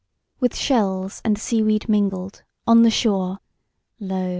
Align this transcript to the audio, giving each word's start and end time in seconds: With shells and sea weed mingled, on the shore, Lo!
With 0.39 0.55
shells 0.55 1.21
and 1.23 1.37
sea 1.37 1.61
weed 1.61 1.87
mingled, 1.87 2.41
on 2.65 2.81
the 2.81 2.89
shore, 2.89 3.37
Lo! 3.99 4.29